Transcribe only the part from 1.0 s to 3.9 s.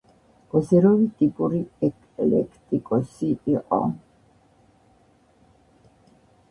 ტიპური ექლექტიკოსი იყო.